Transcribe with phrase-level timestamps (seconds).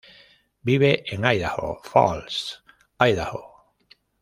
[0.63, 2.63] Vive en Idaho Falls,
[2.99, 3.75] Idaho.